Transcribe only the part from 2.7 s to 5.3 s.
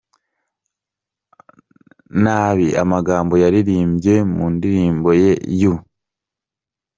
amagambo yaririmbye mu ndirimbo